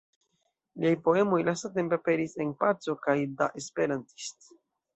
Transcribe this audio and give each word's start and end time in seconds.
Liaj 0.83 0.93
poemoj 1.07 1.41
lastatempe 1.49 1.99
aperis 2.01 2.35
en 2.47 2.55
"Paco" 2.65 2.99
kaj 3.07 3.17
"Der 3.43 3.63
Esperantist". 3.65 4.53